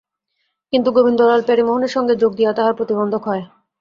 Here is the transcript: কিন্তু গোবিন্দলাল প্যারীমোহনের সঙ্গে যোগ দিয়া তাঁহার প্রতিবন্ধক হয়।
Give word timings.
কিন্তু 0.73 0.89
গোবিন্দলাল 0.91 1.41
প্যারীমোহনের 1.43 1.91
সঙ্গে 1.91 2.13
যোগ 2.15 2.31
দিয়া 2.35 2.51
তাঁহার 2.53 2.77
প্রতিবন্ধক 2.77 3.21
হয়। 3.25 3.43